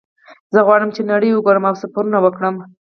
زه 0.53 0.59
غواړم 0.67 0.89
چې 0.95 1.01
نړۍ 1.11 1.29
وګورم 1.31 1.63
او 1.69 1.75
سفرونه 1.81 2.17
وکړم 2.21 2.55